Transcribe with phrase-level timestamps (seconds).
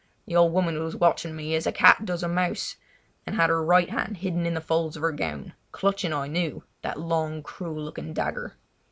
[0.25, 2.75] The old woman was watching me as a cat does a mouse;
[3.27, 6.63] she had her right hand hidden in the folds of her gown, clutching, I knew,
[6.81, 8.57] that long, cruel looking dagger.